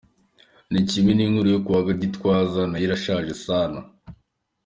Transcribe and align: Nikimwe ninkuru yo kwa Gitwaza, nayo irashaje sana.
Nikimwe 0.71 1.11
ninkuru 1.13 1.47
yo 1.53 1.59
kwa 1.65 1.79
Gitwaza, 2.01 2.61
nayo 2.67 2.85
irashaje 2.87 3.33
sana. 3.45 3.79